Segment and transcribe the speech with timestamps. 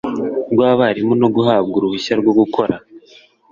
[0.51, 2.75] rw abarimu no guhabwa uruhushya rwo gukora